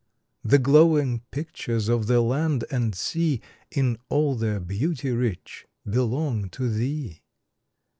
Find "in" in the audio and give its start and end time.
3.69-3.99